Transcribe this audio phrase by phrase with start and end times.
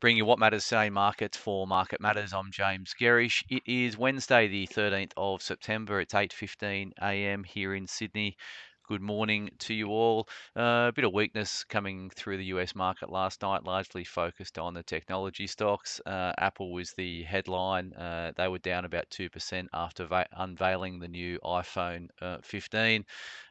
[0.00, 2.32] bring you what matters today markets for Market Matters.
[2.32, 3.42] I'm James Gerrish.
[3.48, 6.00] It is Wednesday, the 13th of September.
[6.00, 7.42] It's 8:15 a.m.
[7.42, 8.36] here in Sydney.
[8.88, 10.30] Good morning to you all.
[10.56, 14.72] Uh, a bit of weakness coming through the US market last night, largely focused on
[14.72, 16.00] the technology stocks.
[16.06, 17.92] Uh, Apple was the headline.
[17.92, 23.04] Uh, they were down about 2% after va- unveiling the new iPhone uh, 15.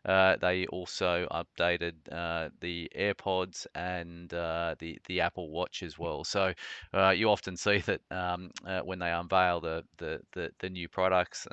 [0.06, 6.24] Uh, they also updated uh, the AirPods and the, the Apple Watch as well.
[6.24, 6.52] So
[7.14, 8.50] you often see that um,
[8.86, 11.46] when they unveil the, the, the, the new products,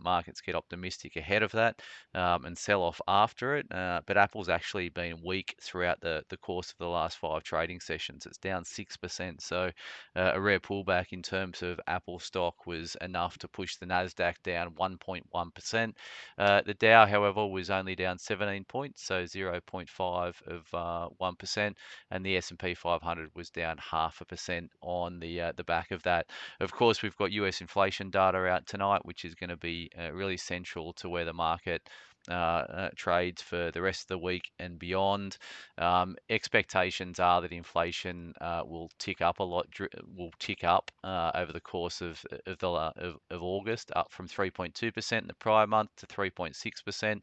[0.00, 1.80] markets get optimistic ahead of that
[2.14, 6.22] um, and sell off after after it, uh, but Apple's actually been weak throughout the,
[6.28, 8.26] the course of the last five trading sessions.
[8.26, 9.40] It's down 6%.
[9.40, 9.70] So
[10.14, 14.34] uh, a rare pullback in terms of Apple stock was enough to push the NASDAQ
[14.42, 15.92] down 1.1%.
[16.36, 21.74] Uh, the Dow, however, was only down 17 points, so 0.5 of 1%, uh,
[22.10, 26.02] and the S&P 500 was down half a percent on the uh, the back of
[26.02, 26.26] that.
[26.60, 30.12] Of course, we've got US inflation data out tonight, which is going to be uh,
[30.12, 31.88] really central to where the market
[32.30, 35.36] uh, uh, trades for the rest of the week and beyond.
[35.78, 39.66] Um, expectations are that inflation uh, will tick up a lot,
[40.14, 44.28] will tick up uh, over the course of of, the, of, of August, up from
[44.28, 47.22] 3.2% in the prior month to 3.6%,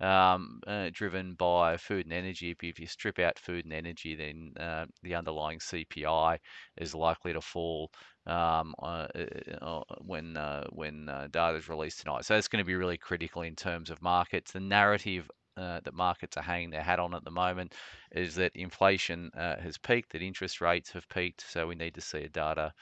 [0.00, 2.56] um, uh, driven by food and energy.
[2.62, 6.38] If, you strip out food and energy, then uh, the underlying CPI
[6.76, 7.90] is likely to fall
[8.26, 9.06] um, uh,
[9.60, 12.24] uh, when uh, when uh, data is released tonight.
[12.24, 14.52] So that's going to be really critical in terms of markets.
[14.52, 15.30] The narrative
[15.60, 17.74] uh, that markets are hanging their hat on at the moment
[18.12, 21.44] is that inflation uh, has peaked, that interest rates have peaked.
[21.48, 22.72] So we need to see a data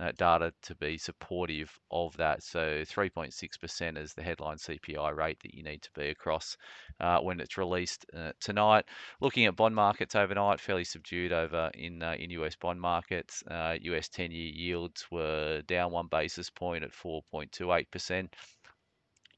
[0.00, 2.42] uh, data to be supportive of that.
[2.42, 6.56] So 3.6% is the headline CPI rate that you need to be across
[7.00, 8.84] uh, when it's released uh, tonight.
[9.20, 13.42] Looking at bond markets overnight, fairly subdued over in uh, in US bond markets.
[13.50, 18.28] US 10-year yields were down one basis point at 4.28%.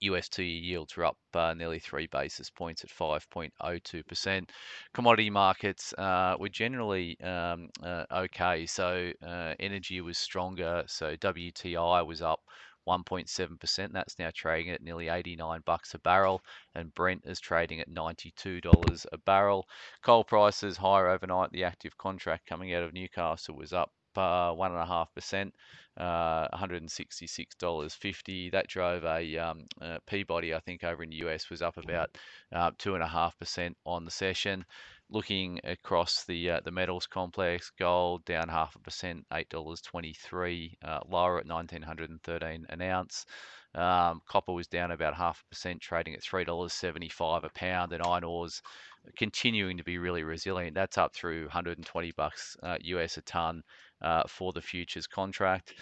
[0.00, 4.50] US two year yields were up uh, nearly three basis points at 5.02%.
[4.94, 8.66] Commodity markets uh, were generally um, uh, okay.
[8.66, 10.84] So uh, energy was stronger.
[10.86, 12.40] So WTI was up
[12.88, 13.92] 1.7%.
[13.92, 16.42] That's now trading at nearly 89 bucks a barrel,
[16.74, 19.66] and Brent is trading at $92 a barrel.
[20.02, 21.50] Coal prices higher overnight.
[21.52, 25.54] The active contract coming out of Newcastle was up uh, one and a half percent,
[25.98, 28.52] uh, $166.50.
[28.52, 32.16] That drove a um, uh, Peabody, I think, over in the US was up about
[32.52, 34.64] uh, two and a half percent on the session.
[35.12, 40.12] Looking across the uh, the metals complex, gold down half a percent, eight dollars twenty
[40.14, 43.26] three, uh, lower at 1913 an ounce.
[43.74, 47.50] Um, copper was down about half a percent, trading at three dollars seventy five a
[47.50, 48.62] pound, and iron ores
[49.16, 50.74] continuing to be really resilient.
[50.74, 53.62] That's up through 120 bucks US a ton
[54.02, 55.74] uh, for the futures contract.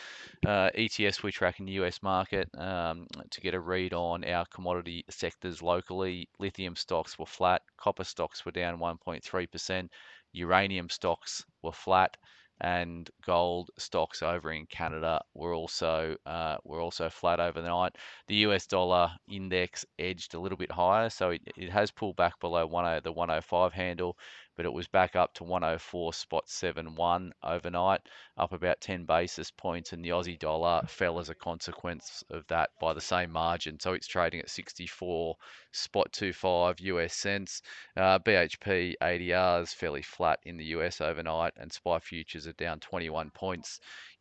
[0.47, 4.44] Uh, ETS we track in the US market um, to get a read on our
[4.47, 6.28] commodity sectors locally.
[6.38, 8.78] Lithium stocks were flat, copper stocks were down
[9.21, 9.89] 1.3%,
[10.33, 12.17] uranium stocks were flat
[12.61, 17.95] and gold stocks over in Canada were also uh, were also flat overnight.
[18.27, 22.41] The US dollar index edged a little bit higher, so it, it has pulled back
[22.41, 24.19] below 10, the 105 handle,
[24.59, 28.01] but it was back up to 104 spot 71 overnight,
[28.37, 32.71] up about 10 basis points, and the Aussie dollar fell as a consequence of that
[32.81, 33.79] by the same margin.
[33.79, 35.37] So it's trading at 64
[35.71, 37.63] spot 25 US cents.
[37.97, 42.81] Uh, BHP ADR is fairly flat in the US overnight, and SPI futures are down
[42.81, 43.79] 21 points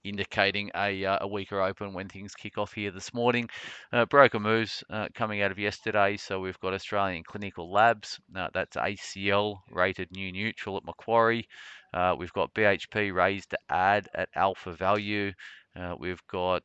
[0.10, 3.50] indicating a, uh, a weaker open when things kick off here this morning.
[3.92, 6.18] Uh, broker moves uh, coming out of yesterday.
[6.18, 8.20] So we've got Australian Clinical Labs.
[8.36, 11.48] Uh, that's ACL rated new neutral at Macquarie.
[11.94, 15.32] Uh, we've got BHP raised to add at Alpha Value.
[15.76, 16.64] Uh, we've got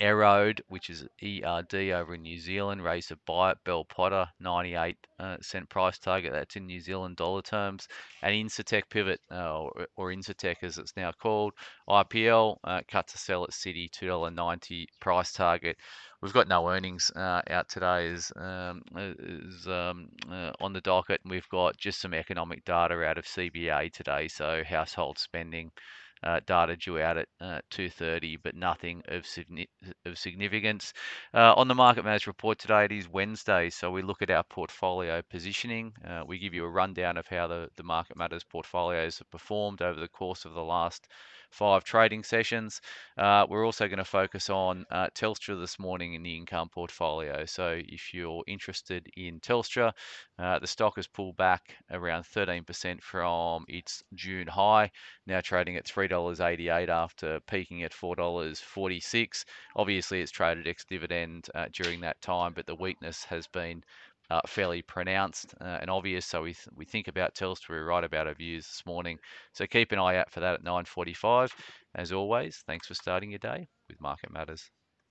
[0.00, 4.96] EROAD, which is ERD over in New Zealand, raised a buy at Bell Potter, 98
[5.18, 6.32] uh, cent price target.
[6.32, 7.88] That's in New Zealand dollar terms.
[8.22, 11.52] And Incitec Pivot, uh, or, or Incitec as it's now called,
[11.88, 15.76] IPL, uh, cut to sell at Citi, $2.90 price target.
[16.22, 21.20] We've got no earnings uh, out today is, um, is um, uh, on the docket,
[21.24, 24.28] and we've got just some economic data out of CBA today.
[24.28, 25.70] So household spending
[26.22, 29.26] uh, data due out at uh, 2:30, but nothing of,
[30.04, 30.92] of significance.
[31.34, 34.44] Uh, on the market matters report today, it is Wednesday, so we look at our
[34.44, 35.92] portfolio positioning.
[36.06, 39.82] Uh, we give you a rundown of how the, the market matters portfolios have performed
[39.82, 41.08] over the course of the last
[41.50, 42.80] five trading sessions.
[43.16, 47.44] Uh, we're also going to focus on uh, Telstra this morning in the income portfolio.
[47.46, 49.92] So if you're interested in Telstra,
[50.38, 54.90] uh, the stock has pulled back around 13% from its June high,
[55.26, 59.44] now trading at $3.88 after peaking at $4.46.
[59.76, 63.82] Obviously, it's traded ex dividend uh, during that time, but the weakness has been
[64.30, 66.26] uh, fairly pronounced uh, and obvious.
[66.26, 69.18] So we, th- we think about Telstra, we write about our views this morning.
[69.52, 71.52] So keep an eye out for that at 9.45.
[71.94, 74.70] As always, thanks for starting your day with Market Matters.